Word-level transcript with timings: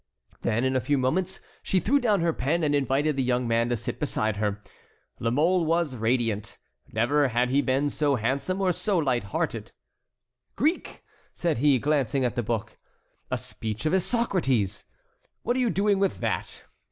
Then, 0.41 0.63
in 0.63 0.75
a 0.75 0.81
few 0.81 0.97
moments, 0.97 1.41
she 1.61 1.79
threw 1.79 1.99
down 1.99 2.21
her 2.21 2.33
pen 2.33 2.63
and 2.63 2.73
invited 2.73 3.15
the 3.15 3.21
young 3.21 3.47
man 3.47 3.69
to 3.69 3.77
sit 3.77 3.99
beside 3.99 4.37
her. 4.37 4.59
La 5.19 5.29
Mole 5.29 5.63
was 5.63 5.95
radiant. 5.95 6.57
Never 6.91 7.27
had 7.27 7.51
he 7.51 7.61
been 7.61 7.91
so 7.91 8.15
handsome 8.15 8.61
or 8.61 8.73
so 8.73 8.97
light 8.97 9.25
hearted. 9.25 9.73
"Greek!" 10.55 11.03
said 11.33 11.59
he, 11.59 11.77
glancing 11.77 12.25
at 12.25 12.33
the 12.35 12.41
book. 12.41 12.79
"A 13.29 13.37
speech 13.37 13.85
of 13.85 13.93
Isocrates! 13.93 14.85
What 15.43 15.55
are 15.55 15.59
you 15.59 15.69
doing 15.69 15.99
with 15.99 16.19
that? 16.19 16.63